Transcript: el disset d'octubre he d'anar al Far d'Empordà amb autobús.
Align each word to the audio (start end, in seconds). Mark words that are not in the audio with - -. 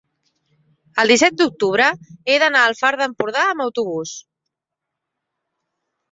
el 1.01 1.11
disset 1.13 1.35
d'octubre 1.41 1.89
he 2.33 2.37
d'anar 2.43 2.63
al 2.69 2.75
Far 2.79 2.91
d'Empordà 3.01 3.43
amb 3.49 3.65
autobús. 3.65 4.15